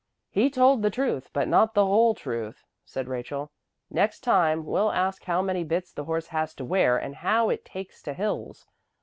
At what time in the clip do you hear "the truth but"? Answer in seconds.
0.81-1.47